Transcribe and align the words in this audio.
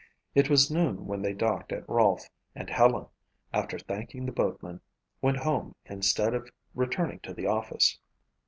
It 0.33 0.49
was 0.49 0.71
noon 0.71 1.05
when 1.05 1.21
they 1.21 1.31
docked 1.33 1.71
at 1.71 1.87
Rolfe 1.87 2.27
and 2.55 2.71
Helen, 2.71 3.05
after 3.53 3.77
thanking 3.77 4.25
the 4.25 4.31
boatman, 4.31 4.81
went 5.21 5.37
home 5.37 5.75
instead 5.85 6.33
of 6.33 6.49
returning 6.73 7.19
to 7.19 7.35
the 7.35 7.45
office. 7.45 7.99